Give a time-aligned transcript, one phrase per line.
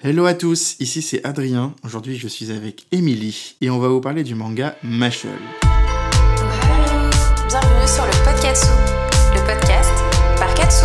[0.00, 1.74] Hello à tous, ici c'est Adrien.
[1.82, 5.32] Aujourd'hui je suis avec Émilie et on va vous parler du manga Mashal.
[7.48, 8.68] Bienvenue sur le Podcatsu,
[9.34, 9.90] le podcast
[10.38, 10.84] par Katsu.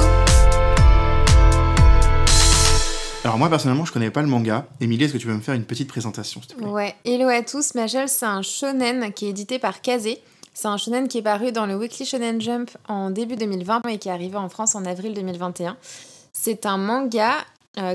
[3.24, 4.66] Alors moi personnellement je connais pas le manga.
[4.82, 6.66] Émilie, est-ce que tu peux me faire une petite présentation s'il te plaît?
[6.66, 10.24] Ouais, hello à tous, Mashal c'est un shonen qui est édité par Kazé.
[10.56, 14.00] C'est un shonen qui est paru dans le Weekly Shonen Jump en début 2020 et
[14.00, 15.78] qui est arrivé en France en avril 2021.
[16.36, 17.32] C'est un manga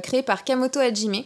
[0.03, 1.25] créé par Kamoto Hajime,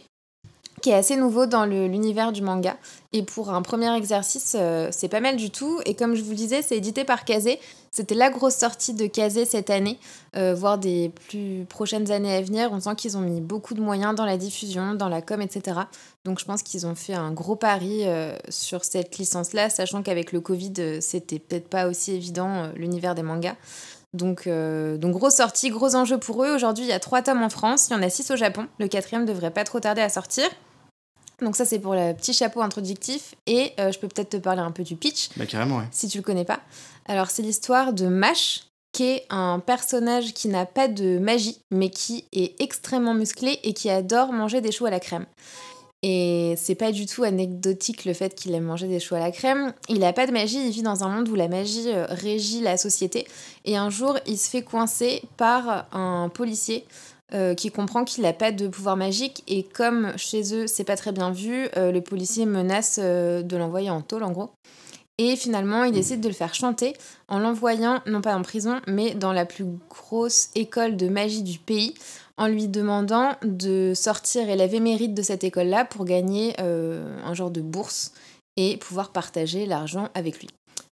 [0.83, 2.75] qui est assez nouveau dans l'univers du manga.
[3.13, 5.79] Et pour un premier exercice, euh, c'est pas mal du tout.
[5.85, 7.57] Et comme je vous disais, c'est édité par Kazé.
[7.89, 9.97] C'était la grosse sortie de Kazé cette année,
[10.35, 12.69] euh, voire des plus prochaines années à venir.
[12.73, 15.81] On sent qu'ils ont mis beaucoup de moyens dans la diffusion, dans la com, etc.
[16.25, 20.31] Donc je pense qu'ils ont fait un gros pari euh, sur cette licence-là, sachant qu'avec
[20.31, 23.55] le Covid, euh, c'était peut-être pas aussi évident euh, l'univers des mangas.
[24.13, 26.53] Donc, euh, donc grosse sortie, gros enjeu pour eux.
[26.53, 28.67] Aujourd'hui, il y a trois tomes en France, il y en a six au Japon.
[28.79, 30.45] Le quatrième devrait pas trop tarder à sortir.
[31.41, 33.35] Donc ça, c'est pour le petit chapeau introductif.
[33.47, 35.87] Et euh, je peux peut-être te parler un peu du pitch Bah carrément ouais.
[35.91, 36.59] si tu le connais pas.
[37.05, 41.89] Alors, c'est l'histoire de Mash, qui est un personnage qui n'a pas de magie, mais
[41.89, 45.25] qui est extrêmement musclé et qui adore manger des choux à la crème.
[46.05, 49.31] Et c'est pas du tout anecdotique le fait qu'il aime manger des choux à la
[49.31, 49.73] crème.
[49.87, 52.59] Il n'a pas de magie, il vit dans un monde où la magie euh, régit
[52.59, 53.25] la société.
[53.63, 56.85] Et un jour, il se fait coincer par un policier
[57.33, 59.43] euh, qui comprend qu'il n'a pas de pouvoir magique.
[59.47, 63.89] Et comme chez eux, c'est pas très bien vu, euh, le policier menace de l'envoyer
[63.89, 64.51] en tôle, en gros.
[65.19, 66.93] Et finalement, il décide de le faire chanter
[67.27, 71.59] en l'envoyant, non pas en prison, mais dans la plus grosse école de magie du
[71.59, 71.93] pays,
[72.37, 77.51] en lui demandant de sortir élève émérite de cette école-là pour gagner euh, un genre
[77.51, 78.13] de bourse
[78.57, 80.49] et pouvoir partager l'argent avec lui.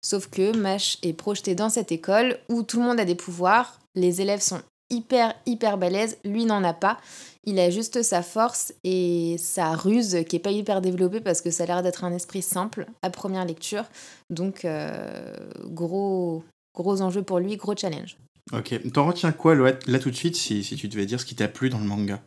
[0.02, 3.80] Sauf que Mash est projeté dans cette école où tout le monde a des pouvoirs,
[3.94, 6.98] les élèves sont hyper hyper balèzes, lui n'en a pas.
[7.44, 11.50] Il a juste sa force et sa ruse qui est pas hyper développée parce que
[11.50, 13.84] ça a l'air d'être un esprit simple à première lecture.
[14.30, 18.16] Donc euh, gros gros enjeu pour lui, gros challenge.
[18.52, 18.74] Ok.
[18.92, 21.34] T'en retiens quoi là, là tout de suite si, si tu devais dire ce qui
[21.34, 22.20] t'a plu dans le manga?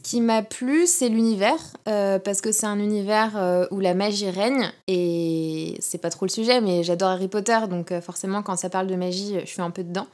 [0.00, 3.92] Ce qui m'a plu, c'est l'univers, euh, parce que c'est un univers euh, où la
[3.92, 8.42] magie règne, et c'est pas trop le sujet, mais j'adore Harry Potter, donc euh, forcément,
[8.42, 10.06] quand ça parle de magie, je suis un peu dedans.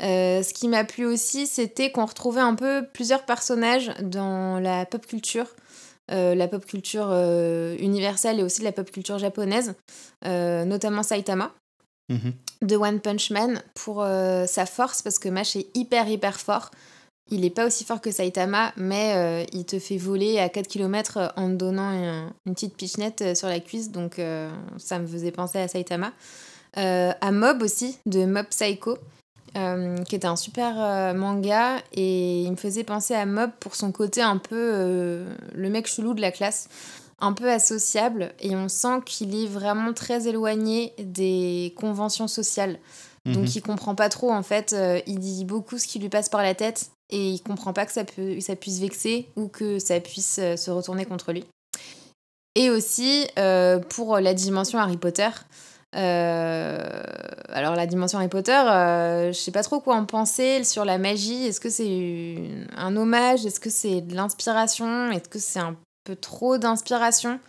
[0.00, 5.04] Ce qui m'a plu aussi, c'était qu'on retrouvait un peu plusieurs personnages dans la pop
[5.06, 5.46] culture,
[6.08, 7.12] la pop culture
[7.80, 9.74] universelle et aussi la pop culture japonaise,
[10.24, 11.52] notamment Saitama
[12.08, 12.32] Mhm.
[12.62, 16.70] de One Punch Man pour euh, sa force parce que Mash est hyper hyper fort.
[17.30, 20.66] Il est pas aussi fort que Saitama, mais euh, il te fait voler à 4
[20.66, 24.98] km en te donnant un- une petite pichenette euh, sur la cuisse, donc euh, ça
[24.98, 26.12] me faisait penser à Saitama.
[26.78, 28.96] Euh, à Mob aussi, de Mob Psycho,
[29.56, 33.74] euh, qui était un super euh, manga, et il me faisait penser à Mob pour
[33.74, 36.68] son côté un peu euh, le mec chelou de la classe
[37.20, 42.78] un peu associable et on sent qu'il est vraiment très éloigné des conventions sociales.
[43.26, 43.52] Donc Mhm.
[43.56, 46.42] il comprend pas trop en fait, euh, il dit beaucoup ce qui lui passe par
[46.42, 49.98] la tête et il comprend pas que ça, peut, ça puisse vexer ou que ça
[50.00, 51.44] puisse euh, se retourner contre lui.
[52.54, 55.28] Et aussi euh, pour la dimension Harry Potter.
[55.92, 58.52] alors la dimension Harry Potter,
[59.32, 61.46] je sais pas trop quoi en penser sur la magie.
[61.46, 62.36] Est-ce que c'est
[62.76, 63.44] un hommage?
[63.46, 65.10] Est-ce que c'est de l'inspiration?
[65.10, 65.76] Est-ce que c'est un
[66.14, 67.40] trop d'inspiration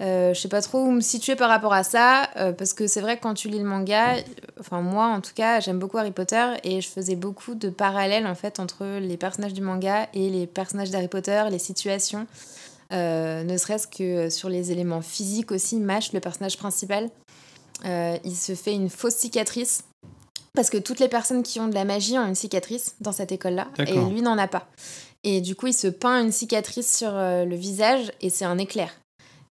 [0.00, 2.86] euh, je sais pas trop où me situer par rapport à ça, euh, parce que
[2.86, 4.16] c'est vrai que quand tu lis le manga,
[4.58, 8.26] enfin moi en tout cas, j'aime beaucoup Harry Potter et je faisais beaucoup de parallèles
[8.26, 12.26] en fait entre les personnages du manga et les personnages d'Harry Potter, les situations,
[12.92, 15.76] euh, ne serait-ce que sur les éléments physiques aussi.
[15.76, 17.10] Mash, le personnage principal,
[17.84, 19.84] euh, il se fait une fausse cicatrice.
[20.54, 23.32] Parce que toutes les personnes qui ont de la magie ont une cicatrice dans cette
[23.32, 24.66] école-là, et lui n'en a pas.
[25.22, 28.58] Et du coup, il se peint une cicatrice sur euh, le visage et c'est un
[28.58, 28.90] éclair.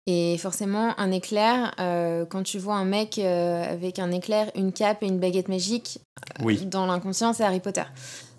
[0.07, 4.73] Et forcément, un éclair, euh, quand tu vois un mec euh, avec un éclair, une
[4.73, 5.99] cape et une baguette magique,
[6.45, 6.65] Oui.
[6.67, 7.83] dans l'inconscient, c'est Harry Potter.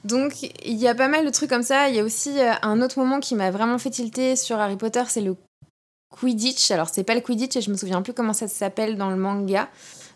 [0.05, 1.89] Donc, il y a pas mal de trucs comme ça.
[1.89, 5.03] Il y a aussi un autre moment qui m'a vraiment fait tilter sur Harry Potter,
[5.09, 5.35] c'est le
[6.09, 6.71] Quidditch.
[6.71, 9.17] Alors, c'est pas le Quidditch et je me souviens plus comment ça s'appelle dans le
[9.17, 9.67] manga.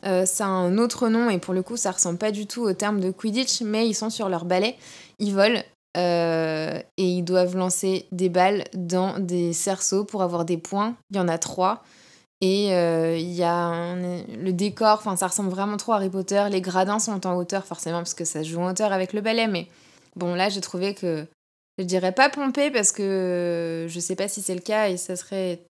[0.06, 2.62] Euh, ça a un autre nom et pour le coup, ça ressemble pas du tout
[2.62, 4.76] au terme de Quidditch, mais ils sont sur leur balai,
[5.20, 5.62] ils volent
[5.98, 10.96] euh, et ils doivent lancer des balles dans des cerceaux pour avoir des points.
[11.12, 11.84] Il y en a trois.
[12.44, 16.44] Et euh, il y a le décor, ça ressemble vraiment trop à Harry Potter.
[16.50, 19.22] Les gradins sont en hauteur forcément parce que ça se joue en hauteur avec le
[19.22, 19.48] balai.
[19.48, 19.68] Mais
[20.16, 21.28] bon là j'ai trouvé que
[21.78, 25.16] je dirais pas pompé parce que je sais pas si c'est le cas et ça
[25.16, 25.62] serait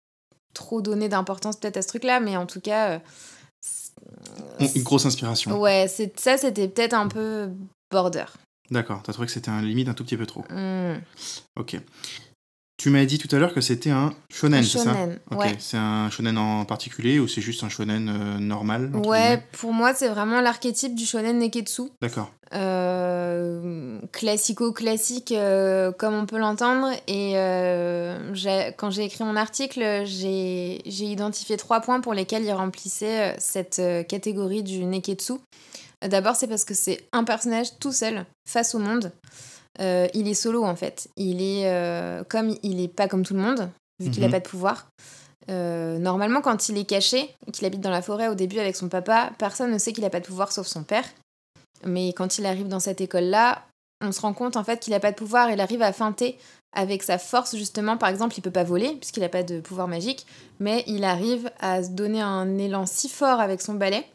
[0.54, 2.20] trop donné d'importance peut-être à ce truc-là.
[2.20, 3.00] Mais en tout cas, euh,
[4.76, 5.60] Une grosse inspiration.
[5.60, 7.50] ouais, c'est ça c'était peut-être un peu
[7.90, 8.26] border.
[8.70, 9.02] D'accord.
[9.04, 10.46] T'as trouvé que c'était un limite un tout petit peu trop.
[10.50, 10.96] Hmm.
[11.58, 11.78] Ok.
[12.82, 15.56] Tu m'as dit tout à l'heure que c'était un shonen, c'est ça shonen, Ok, ouais.
[15.60, 19.94] c'est un shonen en particulier ou c'est juste un shonen euh, normal Ouais, pour moi,
[19.94, 21.84] c'est vraiment l'archétype du shonen neketsu.
[22.02, 22.32] D'accord.
[22.56, 26.90] Euh, classico-classique, euh, comme on peut l'entendre.
[27.08, 27.34] Et
[28.78, 34.64] quand j'ai écrit mon article, j'ai identifié trois points pour lesquels il remplissait cette catégorie
[34.64, 35.34] du neketsu.
[36.02, 39.12] D'abord, c'est parce que c'est un personnage tout seul face au monde.
[39.80, 41.10] Euh, il est solo en fait.
[41.16, 43.70] Il est euh, comme il est pas comme tout le monde,
[44.00, 44.34] vu qu'il n'a Mhm.
[44.34, 44.88] pas de pouvoir.
[45.50, 48.90] Euh, normalement, quand il est caché, qu'il habite dans la forêt au début avec son
[48.90, 51.06] papa, personne ne sait qu'il n'a pas de pouvoir sauf son père.
[51.84, 53.64] Mais quand il arrive dans cette école-là,
[54.04, 55.50] on se rend compte en fait qu'il n'a pas de pouvoir.
[55.52, 56.38] Il arrive à feinter
[56.76, 57.98] avec sa force justement.
[57.98, 60.26] Par exemple, il peut pas voler puisqu'il n'a pas de pouvoir magique,
[60.60, 64.06] mais il arrive à se donner un élan si fort avec son balai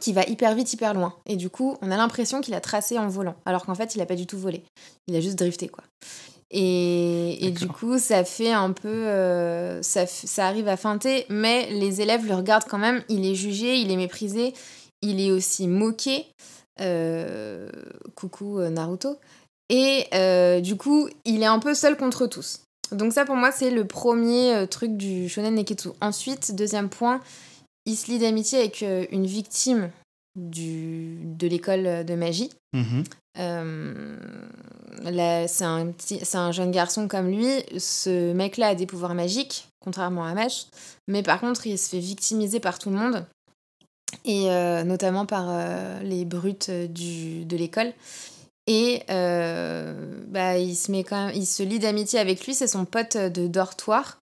[0.00, 1.14] qui va hyper vite, hyper loin.
[1.26, 4.00] Et du coup, on a l'impression qu'il a tracé en volant, alors qu'en fait, il
[4.00, 4.62] a pas du tout volé.
[5.08, 5.84] Il a juste drifté, quoi.
[6.50, 8.88] Et, et du coup, ça fait un peu...
[8.88, 13.02] euh, ça, ça arrive à feinter, mais les élèves le regardent quand même.
[13.08, 14.54] Il est jugé, il est méprisé,
[15.02, 16.26] il est aussi moqué.
[16.80, 17.70] Euh,
[18.16, 19.16] coucou euh, Naruto.
[19.68, 22.62] Et euh, du coup, il est un peu seul contre tous.
[22.90, 25.90] Donc ça, pour moi, c'est le premier truc du shonen neketsu.
[26.00, 27.20] Ensuite, deuxième point,
[27.86, 29.90] il se lie d'amitié avec euh, une victime
[30.36, 32.50] du, de l'école de magie.
[32.72, 33.04] Mhm.
[33.38, 34.16] Euh,
[35.46, 37.48] c'est un, petit- c'est un jeune garçon comme lui.
[37.78, 40.66] Ce mec-là a des pouvoirs magiques, contrairement à Mash.
[41.08, 43.26] Mais par contre, il se fait victimiser par tout le monde.
[44.24, 47.92] Et euh, notamment par euh, les brutes du, de l'école.
[48.66, 52.86] Et bah, il, se met quand même, il se lie d'amitié avec lui, c'est son
[52.86, 54.18] pote de dortoir.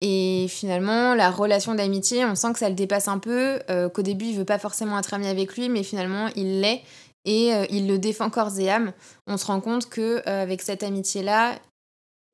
[0.00, 4.02] Et finalement, la relation d'amitié, on sent que ça le dépasse un peu, euh, qu'au
[4.02, 6.82] début, il veut pas forcément être ami avec lui, mais finalement, il l'est
[7.24, 8.92] et euh, il le défend corps et âme.
[9.26, 11.58] On se rend compte que euh, avec cette amitié-là,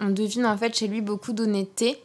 [0.01, 2.03] on devine en fait chez lui beaucoup d'honnêteté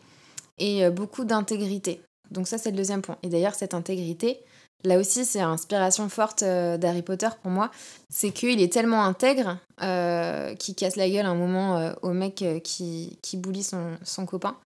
[0.60, 2.02] et beaucoup d'intégrité.
[2.32, 3.18] Donc ça, c'est le deuxième point.
[3.24, 4.40] Et d'ailleurs, cette intégrité,
[4.84, 7.72] là aussi, c'est inspiration forte d'Harry Potter pour moi.
[8.10, 13.42] C'est qu'il est tellement intègre qu'il casse la gueule un moment au mec qui, qui
[13.64, 14.58] son, son copain.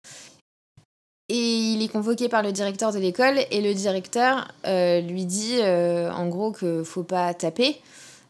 [1.35, 5.57] Et il est convoqué par le directeur de l'école et le directeur euh, lui dit
[5.61, 7.81] euh, en gros que faut pas taper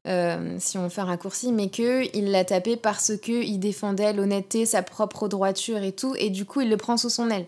[0.08, 4.14] euh, si on fait un raccourci, mais que il l'a tapé parce que il défendait
[4.14, 7.46] l'honnêteté, sa propre droiture et tout, et du coup il le prend sous son aile.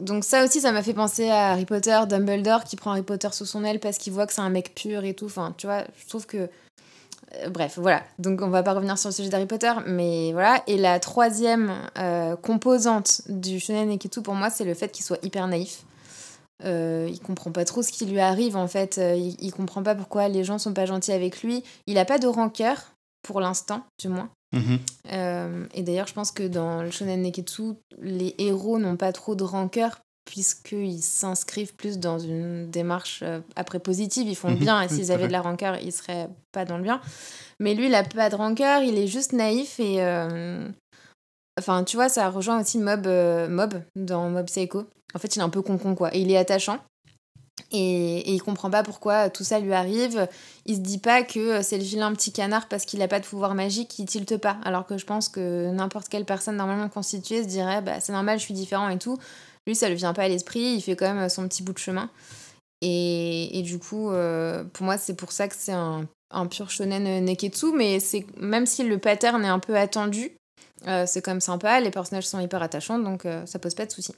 [0.00, 3.30] Donc ça aussi, ça m'a fait penser à Harry Potter, Dumbledore qui prend Harry Potter
[3.32, 5.26] sous son aile parce qu'il voit que c'est un mec pur et tout.
[5.26, 6.48] Enfin, tu vois, je trouve que
[7.34, 8.02] euh, bref, voilà.
[8.18, 10.62] Donc on va pas revenir sur le sujet d'Harry Potter, mais voilà.
[10.66, 15.24] Et la troisième euh, composante du shonen Neketsu pour moi, c'est le fait qu'il soit
[15.24, 15.82] hyper naïf.
[16.64, 18.98] Euh, il comprend pas trop ce qui lui arrive en fait.
[18.98, 21.64] Il, il comprend pas pourquoi les gens sont pas gentils avec lui.
[21.86, 24.28] Il a pas de rancœur pour l'instant, du moins.
[24.54, 24.78] Mhm.
[25.12, 29.34] Euh, et d'ailleurs, je pense que dans le shonen Neketsu, les héros n'ont pas trop
[29.34, 34.60] de rancœur puisqu'ils s'inscrivent plus dans une démarche euh, après positive, ils font le Mhm,
[34.60, 37.00] bien, et s'ils avaient de la rancœur, ils seraient pas dans le bien.
[37.60, 39.96] Mais lui, il a pas de rancœur, il est juste naïf et...
[40.02, 40.68] euh,
[41.56, 44.88] Enfin, tu vois, ça rejoint aussi Mob, euh, Mob dans Mob Psycho.
[45.14, 46.12] En fait, il est un peu con-con, quoi.
[46.12, 46.78] Et il est attachant.
[47.70, 50.26] Et, et il comprend pas pourquoi tout ça lui arrive.
[50.66, 53.24] Il se dit pas que c'est le vilain petit canard parce qu'il a pas de
[53.24, 54.56] pouvoir magique qui tilte pas.
[54.64, 58.40] Alors que je pense que n'importe quelle personne normalement constituée se dirait bah c'est normal,
[58.40, 59.16] je suis différent et tout.
[59.66, 60.74] Lui, ça lui vient pas à l'esprit.
[60.76, 62.10] Il fait quand même son petit bout de chemin.
[62.82, 66.70] Et, et du coup, euh, pour moi, c'est pour ça que c'est un, un pur
[66.70, 67.72] shonen neketsu.
[67.74, 70.32] Mais c'est même si le pattern est un peu attendu,
[70.86, 71.80] euh, c'est quand même sympa.
[71.80, 74.14] Les personnages sont hyper attachants, donc euh, ça pose pas de soucis.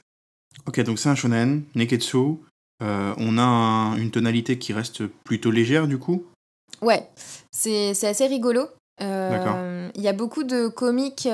[0.66, 2.16] Ok, donc c'est un shonen, Neketsu.
[2.82, 6.24] Euh, on a un- une tonalité qui reste plutôt légère du coup?
[6.82, 7.08] Ouais,
[7.50, 8.66] c'est assez rigolo.
[9.00, 11.28] Il y a beaucoup de comiques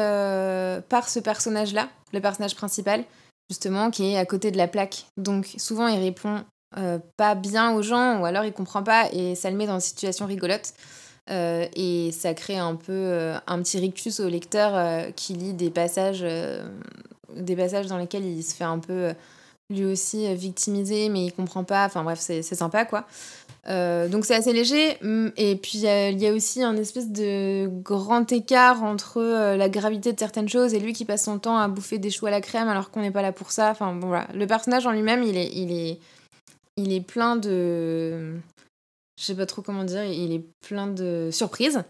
[0.88, 3.04] par ce personnage-là, le personnage principal,
[3.50, 5.06] justement, qui est à côté de la plaque.
[5.16, 6.44] Donc souvent, il répond
[6.78, 9.74] euh, pas bien aux gens, ou alors il comprend pas, et ça le met dans
[9.74, 10.72] une situation rigolote.
[11.30, 15.70] Euh, et ça crée un peu euh, un petit rictus au lecteur qui lit des
[15.70, 16.24] passages,
[17.36, 19.14] des passages dans lesquels il se fait un peu
[19.72, 21.84] lui aussi euh, victimiser, mais il comprend pas.
[21.86, 23.06] Enfin bref, c'est sympa quoi.
[23.68, 24.98] Euh, donc c'est assez léger.
[25.02, 29.68] Mm, Et puis il y a aussi un espèce de grand écart entre euh, la
[29.68, 32.30] gravité de certaines choses et lui qui passe son temps à bouffer des choux à
[32.30, 33.70] la crème alors qu'on n'est pas là pour ça.
[33.70, 34.28] Enfin bon voilà.
[34.34, 35.98] Le personnage en lui-même, il est, il est,
[36.76, 38.34] il est plein de,
[39.18, 41.82] je sais pas trop comment dire, il est plein de surprises.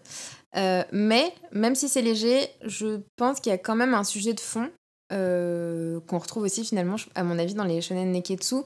[0.54, 4.40] Mais même si c'est léger, je pense qu'il y a quand même un sujet de
[4.40, 4.68] fond
[5.12, 8.56] euh, qu'on retrouve aussi finalement, à mon avis, dans les shonen neketsu.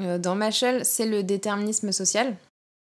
[0.00, 2.36] Euh, dans Machel, c'est le déterminisme social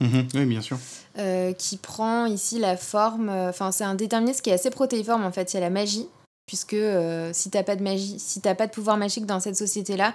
[0.01, 0.77] Mhm, Oui, bien sûr.
[1.19, 3.29] euh, qui prend ici la forme.
[3.31, 5.53] Enfin, c'est un déterminisme qui est assez protéiforme en fait.
[5.53, 6.09] Il y a la magie,
[6.47, 9.57] puisque euh, si t'as pas de magie, si t'as pas de pouvoir magique dans cette
[9.57, 10.15] société-là,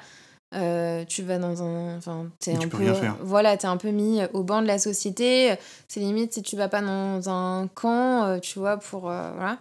[0.56, 1.98] euh, tu vas dans un.
[1.98, 2.78] Enfin, t'es un peu.
[2.78, 3.16] rien faire.
[3.22, 5.56] Voilà, t'es un peu mis au banc de la société.
[5.88, 9.10] C'est limite si tu vas pas dans un camp, euh, tu vois, pour.
[9.10, 9.58] euh, voilà.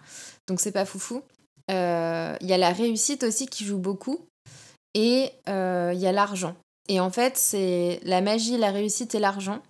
[0.47, 1.21] Donc c'est pas foufou.
[1.69, 4.19] Euh, Il y a la réussite aussi qui joue beaucoup.
[4.95, 6.55] Et euh, il y a l'argent.
[6.87, 9.61] Et en fait, c'est la magie, la réussite et l'argent.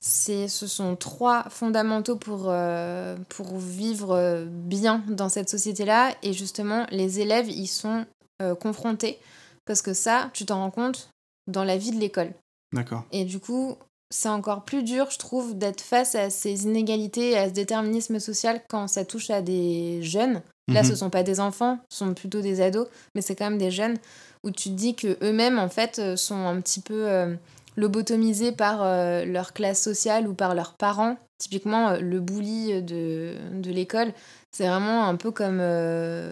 [0.00, 6.14] C'est, ce sont trois fondamentaux pour, euh, pour vivre euh, bien dans cette société-là.
[6.22, 8.06] Et justement, les élèves y sont
[8.42, 9.18] euh, confrontés.
[9.66, 11.10] Parce que ça, tu t'en rends compte
[11.46, 12.32] dans la vie de l'école.
[12.72, 13.04] D'accord.
[13.12, 13.76] Et du coup,
[14.10, 18.62] c'est encore plus dur, je trouve, d'être face à ces inégalités, à ce déterminisme social
[18.68, 20.42] quand ça touche à des jeunes.
[20.72, 20.88] Là, Mhm.
[20.88, 23.70] ce sont pas des enfants, ce sont plutôt des ados, mais c'est quand même des
[23.70, 23.96] jeunes
[24.44, 27.34] où tu te dis que eux-mêmes, en fait, euh, sont un petit peu euh,
[27.76, 31.16] lobotomisés par euh, leur classe sociale ou par leurs parents.
[31.38, 34.12] Typiquement, euh, le bully de, de l'école,
[34.52, 35.58] c'est vraiment un peu comme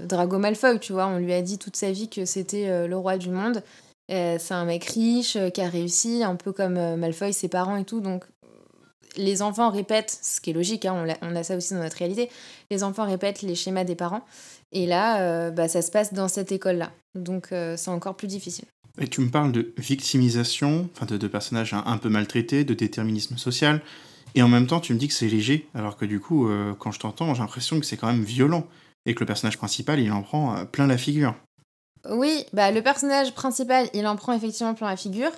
[0.07, 1.07] Drago Malfoy, tu vois.
[1.09, 3.63] On lui a dit toute sa vie que c'était le roi du monde.
[4.09, 8.01] C'est un mec riche qui a réussi, un peu comme Malfoy, ses parents et tout.
[8.01, 8.23] Donc,
[9.17, 12.31] les enfants répètent, ce qui est logique, hein, on, a ça aussi dans notre réalité,
[12.71, 14.25] les enfants répètent les schémas des parents.
[14.73, 16.93] Et là, euh, bah, ça se passe dans cette école-là.
[17.15, 18.65] Donc, euh, c'est encore plus difficile.
[18.99, 22.75] Et tu me parles de victimisation, enfin de, de personnages un, un peu maltraités, de
[22.75, 23.81] déterminisme social,
[24.35, 26.75] et en même temps tu me dis que c'est léger, alors que du coup, euh,
[26.79, 28.67] quand je t'entends, j'ai l'impression que c'est quand même violent,
[29.07, 31.35] et que le personnage principal, il en prend plein la figure.
[32.11, 35.31] Oui, bah, le personnage principal, il en prend effectivement plein la figure.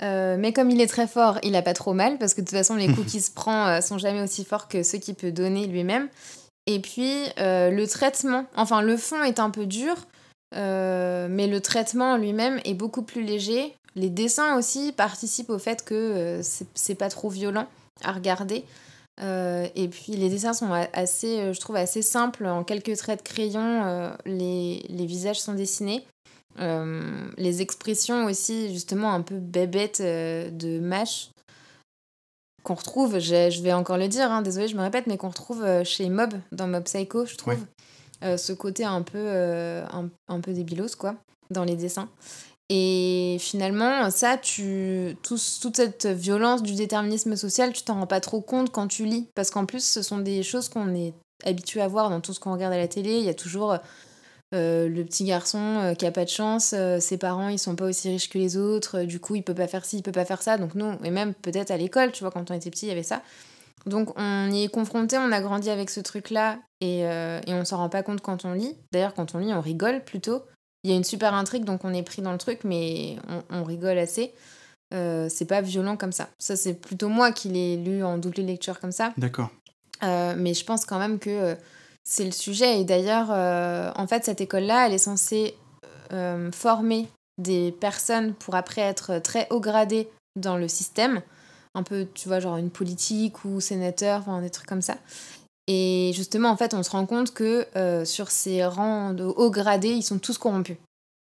[0.00, 2.46] Euh, mais comme il est très fort, il a pas trop mal, parce que de
[2.46, 5.14] toute façon, les coups qu'il se prend euh, sont jamais aussi forts que ceux qu'il
[5.14, 6.08] peut donner lui-même.
[6.66, 9.94] Et puis, euh, le traitement, enfin, le fond est un peu dur,
[10.54, 13.74] mais le traitement lui-même est beaucoup plus léger.
[13.94, 17.66] Les dessins aussi participent au fait que c'est- pas trop violent
[18.04, 18.64] à regarder.
[19.20, 22.46] Et puis les dessins sont assez, je trouve, assez simples.
[22.46, 26.04] En quelques traits de crayon, les, les visages sont dessinés.
[26.58, 31.30] Euh, les expressions aussi, justement, un peu bébêtes euh, de Mash,
[32.62, 35.30] qu'on retrouve, je, je vais encore le dire, hein, désolé, je me répète, mais qu'on
[35.30, 37.54] retrouve euh, chez Mob, dans Mob Psycho, je trouve.
[37.54, 37.60] Ouais.
[38.24, 41.16] Euh, ce côté un peu, un, un peu débilos, quoi,
[41.50, 42.08] dans les dessins.
[42.68, 48.20] Et finalement, ça, tu, tout- toute cette violence du déterminisme social, tu t'en rends pas
[48.20, 49.26] trop compte quand tu lis.
[49.34, 51.12] Parce qu'en plus, ce sont des choses qu'on est
[51.44, 53.18] habitué à voir dans tout ce qu'on regarde à la télé.
[53.18, 53.76] Il y a toujours
[54.54, 57.74] euh, le petit garçon euh, qui a pas de chance, euh, ses parents ils sont
[57.74, 60.12] pas aussi riches que les autres, du coup il peut pas faire ci, il peut
[60.12, 60.58] pas faire ça.
[60.58, 62.92] Donc nous, et même peut-être à l'école, tu vois, quand on était petit, il y
[62.92, 63.22] avait ça.
[63.86, 67.78] Donc on y est confronté, on a grandi avec ce truc-là et, et on s'en
[67.78, 68.76] rend pas compte quand on lit.
[68.92, 70.42] D'ailleurs, quand on lit, on rigole plutôt.
[70.84, 73.58] Il y a une super intrigue, donc on est pris dans le truc, mais on,
[73.58, 74.32] on rigole assez.
[74.92, 76.28] C'est pas violent comme ça.
[76.38, 79.12] Ça, c'est plutôt moi qui l'ai lu en double lecture comme ça.
[79.16, 79.50] D'accord.
[80.02, 81.56] Mais je pense quand même que
[82.04, 82.80] c'est le sujet.
[82.80, 85.54] Et d'ailleurs, euh, en fait, cette école-là, elle est censée
[86.12, 91.22] euh, former des personnes pour après être très haut gradées dans le système.
[91.74, 94.96] Un peu, tu vois, genre une politique ou sénateur, enfin des trucs comme ça.
[95.68, 99.50] Et justement, en fait, on se rend compte que euh, sur ces rangs de haut
[99.50, 100.76] gradés, ils sont tous corrompus.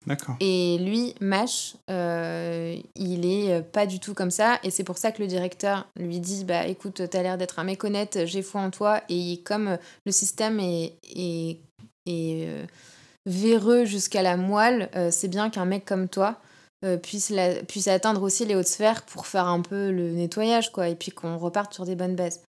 [0.07, 0.37] D'accord.
[0.41, 4.59] Et lui, Mash, euh, il est euh, pas du tout comme ça.
[4.63, 7.65] Et c'est pour ça que le directeur lui dit Bah écoute, t'as l'air d'être un
[7.65, 9.03] mec honnête, j'ai foi en toi.
[9.11, 9.77] Et comme euh,
[10.07, 11.59] le système est, est,
[13.27, 16.41] véreux jusqu'à la moelle, c'est bien qu'un mec comme toi
[17.03, 17.31] puisse,
[17.87, 20.89] atteindre aussi les hautes sphères pour faire un peu le nettoyage, quoi.
[20.89, 22.43] Et puis qu'on reparte sur des bonnes bases.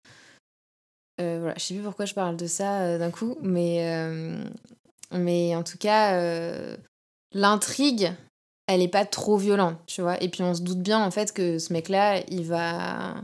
[1.19, 3.83] Voilà, je sais plus pourquoi je parle de ça d'un coup, mais,
[5.57, 6.77] en tout cas.
[7.33, 8.13] L'intrigue,
[8.67, 10.23] elle est pas trop violente, tu vois.
[10.23, 13.15] Et puis on se doute bien en fait que ce mec-là, il va,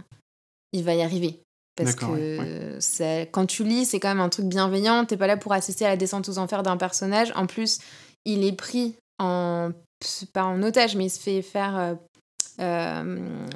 [0.72, 1.40] il va y arriver.
[1.76, 5.04] Parce que quand tu lis, c'est quand même un truc bienveillant.
[5.04, 7.32] T'es pas là pour assister à la descente aux enfers d'un personnage.
[7.34, 7.78] En plus,
[8.24, 9.70] il est pris en
[10.32, 11.96] pas en otage, mais il se fait faire.
[12.60, 13.46] Euh,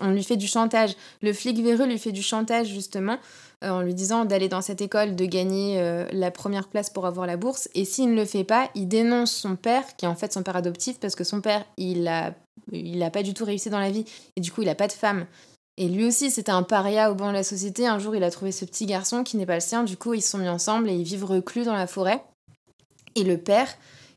[0.00, 0.94] on lui fait du chantage.
[1.22, 3.18] Le flic véreux lui fait du chantage justement
[3.64, 7.06] euh, en lui disant d'aller dans cette école, de gagner euh, la première place pour
[7.06, 7.68] avoir la bourse.
[7.74, 10.42] Et s'il ne le fait pas, il dénonce son père, qui est en fait son
[10.42, 12.34] père adoptif, parce que son père, il a,
[12.72, 14.04] il a pas du tout réussi dans la vie,
[14.36, 15.26] et du coup, il a pas de femme.
[15.76, 17.86] Et lui aussi, c'était un paria au banc de la société.
[17.86, 19.82] Un jour, il a trouvé ce petit garçon qui n'est pas le sien.
[19.82, 22.22] Du coup, ils se sont mis ensemble et ils vivent reclus dans la forêt.
[23.16, 23.68] Et le père,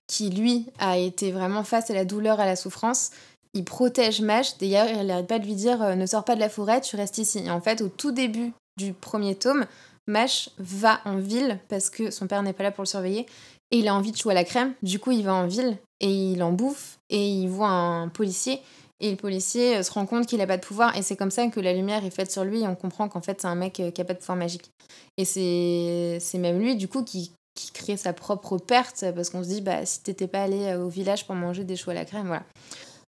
[0.06, 3.10] qui lui a été vraiment face à la douleur, à la souffrance,
[3.58, 4.58] il protège Mash.
[4.58, 6.96] D'ailleurs, il n'arrête pas de lui dire euh, ne sors pas de la forêt, tu
[6.96, 7.40] restes ici.
[7.40, 9.66] Et en fait, au tout début du premier tome,
[10.08, 13.26] Mash va en ville parce que son père n'est pas là pour le surveiller
[13.72, 14.74] et il a envie de jouer à la crème.
[14.82, 18.62] Du coup, il va en ville et il en bouffe et il voit un policier
[19.00, 21.32] et le policier euh, se rend compte qu'il a pas de pouvoir et c'est comme
[21.32, 23.56] ça que la lumière est faite sur lui et on comprend qu'en fait c'est un
[23.56, 24.72] mec euh, qui a pas de pouvoir magique.
[25.18, 29.44] Et c'est c'est même lui du coup qui, qui crée sa propre perte parce qu'on
[29.44, 32.06] se dit bah si t'étais pas allé au village pour manger des choux à la
[32.06, 32.44] crème, voilà.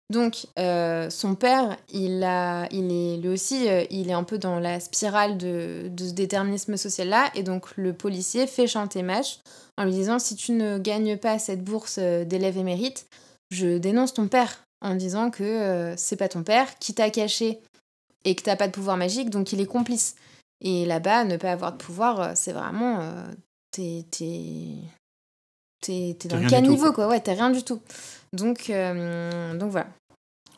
[0.09, 4.79] Donc son père, il a, il est lui aussi, il est un peu dans la
[4.79, 9.39] spirale de, de ce déterminisme social là, et donc le policier fait chanter Mash
[9.77, 13.05] en lui disant si tu ne gagnes pas cette bourse d'élève émérite,
[13.51, 17.59] je dénonce ton père en disant que c'est pas ton père qui t'a caché
[18.25, 20.15] et que t'as pas de pouvoir magique, donc il est complice.
[20.61, 22.99] Et là-bas, ne pas avoir de pouvoir, c'est vraiment.
[23.71, 24.05] t'es.
[25.81, 27.07] T'es dans le caniveau, quoi.
[27.07, 27.79] Ouais, t'es rien du tout.
[28.33, 29.87] Donc, donc voilà.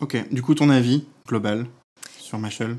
[0.02, 1.66] Ok, du coup, ton avis global
[2.20, 2.76] sur Machel?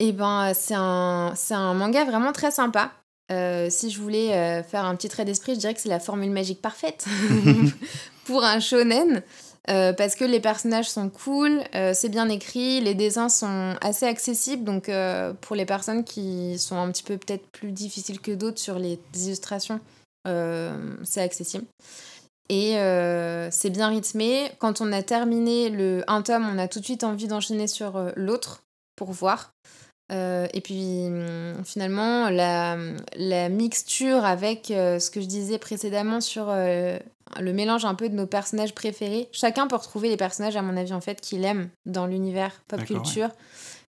[0.00, 2.92] Eh ben, c'est un, un manga vraiment très sympa.
[3.30, 6.60] si je voulais faire un petit trait d'esprit, je dirais que c'est la formule magique
[6.60, 7.06] parfaite
[8.24, 9.22] pour un shonen.
[9.70, 14.04] Euh, parce que les personnages sont cool, euh, c'est bien écrit, les dessins sont assez
[14.04, 18.32] accessibles, donc euh, pour les personnes qui sont un petit peu peut-être plus difficiles que
[18.32, 19.80] d'autres sur les illustrations,
[21.04, 21.64] c'est accessible.
[22.48, 22.76] Et
[23.50, 24.50] c'est bien rythmé.
[24.58, 28.12] Quand on a terminé le un tome, on a tout de suite envie d'enchaîner sur
[28.16, 28.62] l'autre
[28.96, 29.54] pour voir.
[30.10, 31.06] et puis
[31.64, 32.76] finalement, la,
[33.16, 36.52] la, mixture avec ce que je disais précédemment sur
[37.40, 39.28] le mélange un peu de nos personnages préférés.
[39.32, 42.84] Chacun peut retrouver les personnages, à mon avis, en fait, qu'il aime dans l'univers pop
[42.84, 43.30] culture.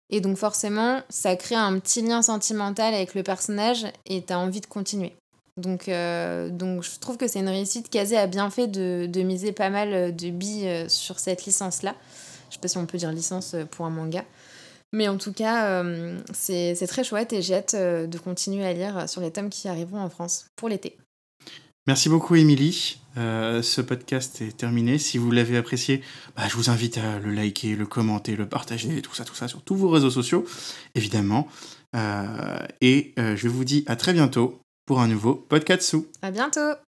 [0.09, 4.61] Et donc, forcément, ça crée un petit lien sentimental avec le personnage et t'as envie
[4.61, 5.13] de continuer.
[5.57, 7.89] Donc, euh, donc, je trouve que c'est une réussite.
[7.89, 11.95] Kazé a bien fait de, de, miser pas mal de billes euh, sur cette licence-là.
[12.49, 14.23] Je sais pas si on peut dire licence euh, pour un manga.
[14.93, 15.83] Mais en tout cas,
[16.33, 19.99] c'est très chouette et j'ai hâte de continuer à lire sur les tomes qui arriveront
[19.99, 20.97] en France pour l'été.
[21.87, 22.99] Merci beaucoup, Émilie.
[23.15, 24.97] Euh, ce podcast est terminé.
[24.97, 26.01] Si vous l'avez apprécié,
[26.35, 29.47] bah, je vous invite à le liker, le commenter, le partager, tout ça, tout ça
[29.47, 30.45] sur tous vos réseaux sociaux,
[30.95, 31.47] évidemment.
[31.95, 36.07] Euh, et euh, je vous dis à très bientôt pour un nouveau podcast sous.
[36.23, 36.86] À bientôt.